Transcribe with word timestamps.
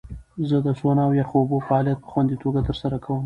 زه 0.49 0.57
د 0.65 0.67
سونا 0.79 1.03
او 1.07 1.13
یخو 1.21 1.35
اوبو 1.41 1.57
فعالیت 1.67 1.99
په 2.01 2.07
خوندي 2.11 2.37
توګه 2.43 2.59
ترسره 2.67 2.97
کوم. 3.03 3.19